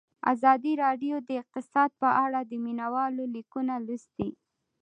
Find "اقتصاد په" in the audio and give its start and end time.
1.41-2.09